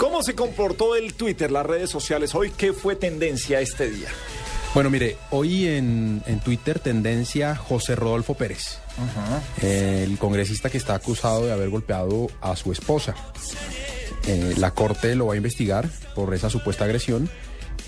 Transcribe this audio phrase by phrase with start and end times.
[0.00, 2.50] ¿Cómo se comportó el Twitter, las redes sociales hoy?
[2.56, 4.08] ¿Qué fue tendencia este día?
[4.72, 8.78] Bueno, mire, hoy en, en Twitter tendencia José Rodolfo Pérez,
[9.60, 13.14] el congresista que está acusado de haber golpeado a su esposa.
[14.26, 17.28] Eh, la corte lo va a investigar por esa supuesta agresión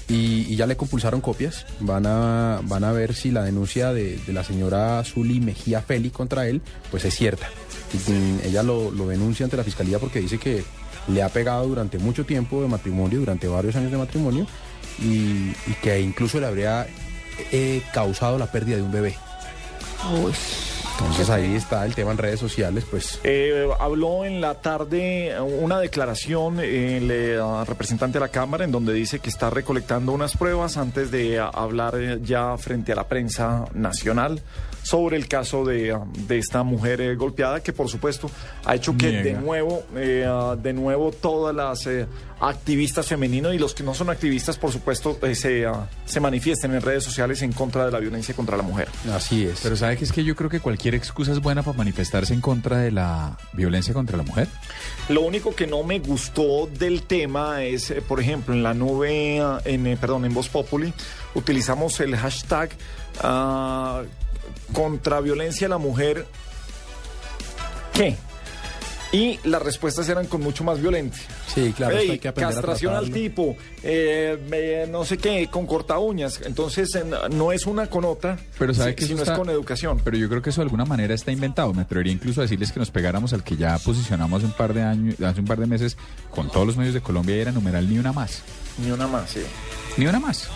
[0.06, 1.64] y, y ya le compulsaron copias.
[1.80, 6.14] Van a, van a ver si la denuncia de, de la señora Zuli Mejía Félix
[6.14, 6.60] contra él
[6.90, 7.48] pues es cierta.
[7.94, 10.62] Y, mm, ella lo, lo denuncia ante la fiscalía porque dice que
[11.08, 14.46] le ha pegado durante mucho tiempo de matrimonio, durante varios años de matrimonio,
[14.98, 16.86] y, y que incluso le habría
[17.50, 19.16] eh, causado la pérdida de un bebé.
[20.98, 23.18] Entonces ahí está el tema en redes sociales, pues.
[23.24, 28.92] Eh, habló en la tarde una declaración el eh, representante de la Cámara en donde
[28.92, 34.40] dice que está recolectando unas pruebas antes de hablar ya frente a la prensa nacional
[34.82, 38.30] sobre el caso de, ah, de esta mujer eh, golpeada que por supuesto
[38.64, 42.06] ha hecho que de nuevo eh, ah, de nuevo todas las eh,
[42.40, 46.74] activistas femeninos y los que no son activistas por supuesto eh, se, ah, se manifiesten
[46.74, 48.88] en redes sociales en contra de la violencia contra la mujer.
[49.12, 49.60] así es.
[49.62, 52.40] Pero ¿sabe que es que yo creo que cualquier excusa es buena para manifestarse en
[52.40, 54.48] contra de la violencia contra la mujer?
[55.08, 59.36] Lo único que no me gustó del tema es, eh, por ejemplo, en la nube,
[59.64, 60.92] en, eh, perdón, en Voz Populi,
[61.34, 62.70] utilizamos el hashtag
[63.22, 64.02] ah,
[64.72, 66.26] contra violencia a la mujer.
[67.94, 68.16] ¿Qué?
[69.12, 71.22] Y las respuestas eran con mucho más violencia.
[71.54, 75.98] Sí, claro, hay que a castración al tipo, eh, eh, no sé qué, con corta
[75.98, 76.40] uñas.
[76.46, 79.50] Entonces, eh, no es una con otra, Pero sabe si- que sino está- es con
[79.50, 80.00] educación.
[80.02, 81.74] Pero yo creo que eso de alguna manera está inventado.
[81.74, 84.80] Me atrevería incluso a decirles que nos pegáramos al que ya posicionamos un par de
[84.80, 85.98] años, hace un par de meses
[86.30, 88.40] con todos los medios de Colombia y era numeral ni una más.
[88.78, 89.42] Ni una más, sí.
[89.98, 90.48] Ni una más.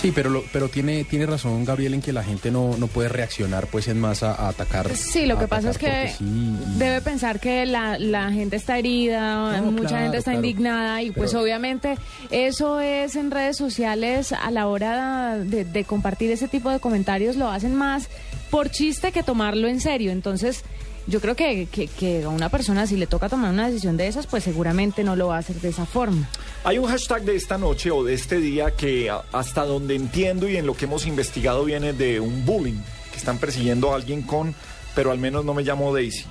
[0.00, 3.08] Sí, pero, lo- pero tiene, tiene razón Gabriel en que la gente no, no puede
[3.08, 4.94] reaccionar pues en masa a atacar.
[4.96, 9.60] Sí, lo que pasa es que sí, debe pensar que la, la gente está herida,
[9.60, 10.44] No, mucha claro, gente está claro.
[10.46, 11.96] indignada y pues obviamente
[12.30, 17.36] eso es en redes sociales a la hora de, de compartir ese tipo de comentarios
[17.36, 18.08] lo hacen más
[18.50, 20.10] por chiste que tomarlo en serio.
[20.10, 20.64] Entonces
[21.06, 24.26] yo creo que, que, a una persona si le toca tomar una decisión de esas
[24.26, 26.28] pues seguramente no lo va a hacer de esa forma.
[26.64, 30.56] Hay un hashtag de esta noche o de este día que hasta donde entiendo y
[30.56, 32.80] en lo que hemos investigado viene de un bullying,
[33.10, 34.54] que están persiguiendo a alguien con,
[34.94, 36.24] pero al menos no me llamo Daisy.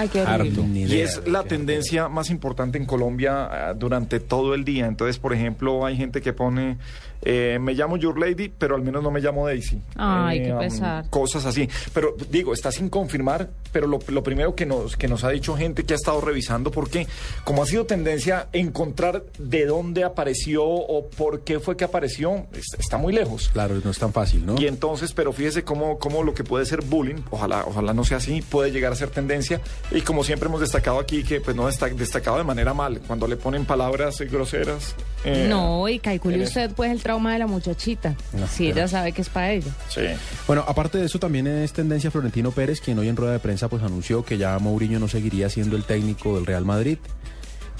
[0.00, 0.64] Hay que Harto.
[0.72, 4.86] Y es la qué- tendencia más importante en Colombia ah, durante todo el día.
[4.86, 6.78] Entonces, por ejemplo, hay gente que pone,
[7.22, 9.80] eh, me llamo Your Lady, pero al menos no me llamo Daisy.
[9.96, 11.10] Ay, qué am, pesar.
[11.10, 11.68] Cosas así.
[11.92, 15.54] Pero digo, está sin confirmar, pero lo, lo primero que nos, que nos ha dicho
[15.56, 17.06] gente que ha estado revisando, porque
[17.44, 22.74] como ha sido tendencia encontrar de dónde apareció o por qué fue que apareció, es-
[22.78, 23.50] está muy lejos.
[23.52, 24.54] Claro, no es tan fácil, ¿no?
[24.60, 28.16] Y entonces, pero fíjese cómo, cómo lo que puede ser bullying, ojalá, ojalá no sea
[28.16, 29.60] así, puede llegar a ser tendencia.
[29.92, 33.26] Y como siempre hemos destacado aquí, que pues no está destacado de manera mal, cuando
[33.26, 34.94] le ponen palabras eh, groseras.
[35.24, 38.86] eh, No, y calcule en usted pues el trauma de la muchachita, No, si ella
[38.86, 39.72] sabe que es para ella.
[39.88, 40.02] Sí.
[40.46, 43.68] Bueno, aparte de eso también es tendencia Florentino Pérez, quien hoy en rueda de prensa
[43.68, 46.98] pues anunció que ya Mourinho no seguiría siendo el técnico del Real Madrid.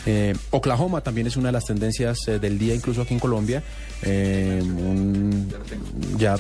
[0.07, 3.63] Eh, Oklahoma también es una de las tendencias eh, del día, incluso aquí en Colombia.
[4.03, 5.49] Eh, un-
[6.19, 6.37] ya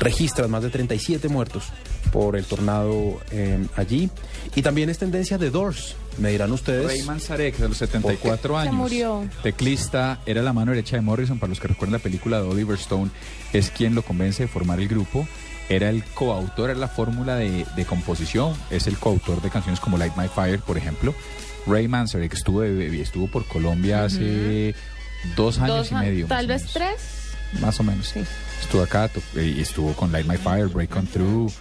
[0.00, 1.64] registran más de 37 muertos
[2.12, 4.10] por el tornado eh, allí.
[4.54, 6.86] Y también es tendencia de Doors, me dirán ustedes.
[6.86, 8.74] Ray Manzarek, de los 74 Se años.
[8.74, 9.28] murió.
[9.42, 12.76] Teclista, era la mano derecha de Morrison, para los que recuerdan la película de Oliver
[12.78, 13.10] Stone,
[13.52, 15.26] es quien lo convence de formar el grupo.
[15.70, 19.98] Era el coautor, era la fórmula de, de composición, es el coautor de canciones como
[19.98, 21.14] Light My Fire, por ejemplo.
[21.66, 24.74] Ray Manzarek estuvo, de- estuvo por Colombia hace
[25.36, 26.26] dos años Dos y medio.
[26.26, 26.72] tal vez menos.
[26.72, 27.60] tres.
[27.60, 28.08] Más o menos.
[28.08, 28.20] Sí.
[28.62, 31.52] Estuvo acá y estuvo con Light My Fire, Break On Through.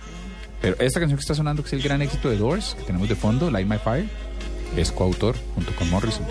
[0.62, 3.08] Pero esta canción que está sonando, que es el gran éxito de Doors, que tenemos
[3.08, 4.08] de fondo, Light My Fire,
[4.76, 6.26] es coautor junto con Morrison.